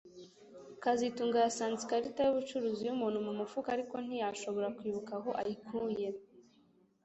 [0.83, 6.07] kazitunga yasanze ikarita yubucuruzi yumuntu mumufuka ariko ntashobora kwibuka aho ayikuye